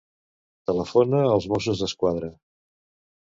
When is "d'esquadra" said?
1.83-2.31